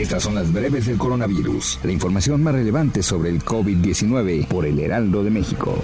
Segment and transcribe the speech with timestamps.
[0.00, 4.78] Estas son las breves del coronavirus, la información más relevante sobre el COVID-19 por el
[4.78, 5.74] Heraldo de México.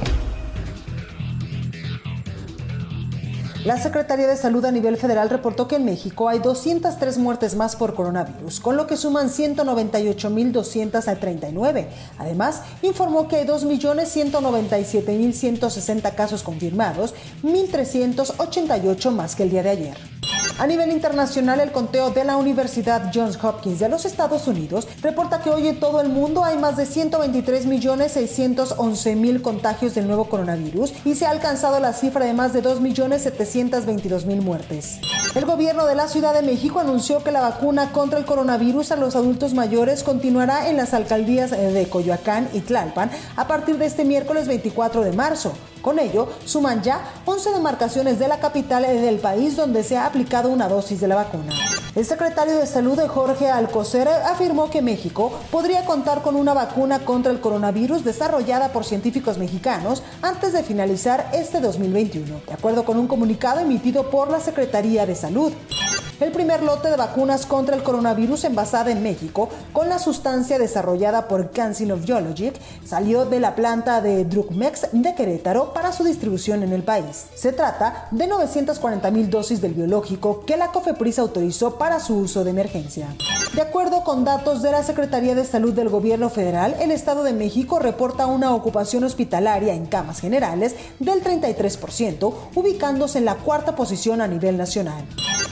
[3.66, 7.76] La Secretaría de Salud a nivel federal reportó que en México hay 203 muertes más
[7.76, 11.88] por coronavirus, con lo que suman 198.239.
[12.16, 20.16] Además, informó que hay 2.197.160 casos confirmados, 1.388 más que el día de ayer.
[20.58, 25.42] A nivel internacional, el conteo de la Universidad Johns Hopkins de los Estados Unidos reporta
[25.42, 31.14] que hoy en todo el mundo hay más de 123.611.000 contagios del nuevo coronavirus y
[31.14, 34.98] se ha alcanzado la cifra de más de 2.722.000 muertes.
[35.34, 38.96] El gobierno de la Ciudad de México anunció que la vacuna contra el coronavirus a
[38.96, 44.06] los adultos mayores continuará en las alcaldías de Coyoacán y Tlalpan a partir de este
[44.06, 45.52] miércoles 24 de marzo.
[45.82, 50.45] Con ello, suman ya 11 demarcaciones de la capital del país donde se ha aplicado
[50.46, 51.52] una dosis de la vacuna.
[51.94, 57.32] El secretario de Salud, Jorge Alcocer, afirmó que México podría contar con una vacuna contra
[57.32, 63.08] el coronavirus desarrollada por científicos mexicanos antes de finalizar este 2021, de acuerdo con un
[63.08, 65.52] comunicado emitido por la Secretaría de Salud
[66.20, 71.28] el primer lote de vacunas contra el coronavirus envasada en México con la sustancia desarrollada
[71.28, 72.54] por CanSino Biologic
[72.84, 77.26] salió de la planta de Drugmex de Querétaro para su distribución en el país.
[77.34, 82.44] Se trata de 940 mil dosis del biológico que la COFEPRIS autorizó para su uso
[82.44, 83.08] de emergencia.
[83.54, 87.32] De acuerdo con datos de la Secretaría de Salud del Gobierno Federal, el Estado de
[87.32, 94.20] México reporta una ocupación hospitalaria en camas generales del 33%, ubicándose en la cuarta posición
[94.20, 95.04] a nivel nacional.